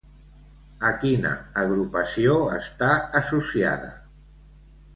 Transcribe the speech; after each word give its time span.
A 0.89 0.93
quina 1.03 1.33
agrupació 1.65 2.39
està 2.57 2.91
associada? 3.23 3.95